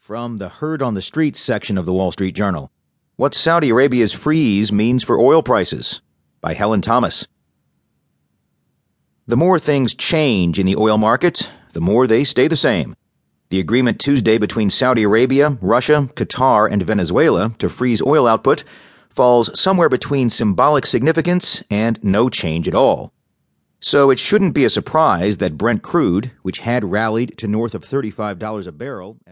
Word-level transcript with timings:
From 0.00 0.38
the 0.38 0.48
Heard 0.48 0.80
on 0.80 0.94
the 0.94 1.02
Streets 1.02 1.38
section 1.40 1.76
of 1.76 1.84
the 1.84 1.92
Wall 1.92 2.10
Street 2.10 2.34
Journal 2.34 2.72
What 3.16 3.34
Saudi 3.34 3.68
Arabia's 3.68 4.14
Freeze 4.14 4.72
Means 4.72 5.04
for 5.04 5.20
Oil 5.20 5.42
Prices 5.42 6.00
by 6.40 6.54
Helen 6.54 6.80
Thomas. 6.80 7.28
The 9.26 9.36
more 9.36 9.58
things 9.58 9.94
change 9.94 10.58
in 10.58 10.64
the 10.64 10.74
oil 10.74 10.96
market, 10.96 11.50
the 11.74 11.82
more 11.82 12.06
they 12.06 12.24
stay 12.24 12.48
the 12.48 12.56
same. 12.56 12.96
The 13.50 13.60
agreement 13.60 14.00
Tuesday 14.00 14.38
between 14.38 14.70
Saudi 14.70 15.02
Arabia, 15.02 15.58
Russia, 15.60 16.08
Qatar, 16.14 16.72
and 16.72 16.82
Venezuela 16.82 17.50
to 17.58 17.68
freeze 17.68 18.00
oil 18.00 18.26
output 18.26 18.64
falls 19.10 19.60
somewhere 19.60 19.90
between 19.90 20.30
symbolic 20.30 20.86
significance 20.86 21.62
and 21.70 22.02
no 22.02 22.30
change 22.30 22.66
at 22.66 22.74
all. 22.74 23.12
So 23.82 24.10
it 24.10 24.18
shouldn't 24.18 24.54
be 24.54 24.64
a 24.64 24.70
surprise 24.70 25.38
that 25.38 25.56
Brent 25.56 25.82
crude, 25.82 26.32
which 26.42 26.58
had 26.58 26.90
rallied 26.90 27.38
to 27.38 27.48
north 27.48 27.74
of 27.74 27.82
$35 27.82 28.66
a 28.66 28.72
barrel 28.72 29.16
as 29.26 29.28